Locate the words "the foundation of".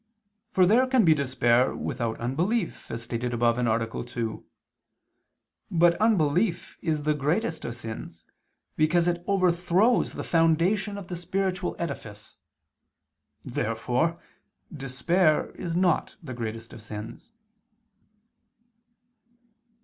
10.13-11.07